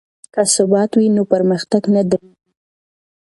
[0.33, 2.51] که ثبات وي نو پرمختګ نه دریږي.